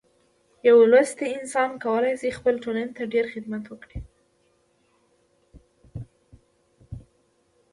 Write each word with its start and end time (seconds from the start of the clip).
یو 0.67 0.77
لوستی 0.91 1.27
انسان 1.39 1.69
کولی 1.83 2.13
شي 2.21 2.29
خپلې 2.37 2.57
ټولنې 2.63 2.91
ته 2.97 3.03
ډیر 3.13 3.25
خدمت 3.33 3.63
وکړي. 3.67 3.99